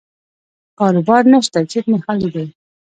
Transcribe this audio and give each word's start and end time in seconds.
کاروبار 0.79 1.23
نشته، 1.33 1.59
جیب 1.71 1.85
مې 1.91 1.97
خالي 2.05 2.29
دی. 2.35 2.45